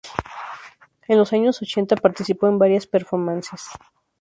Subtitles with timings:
[1.07, 3.67] En los años ochenta participó en varias "performances".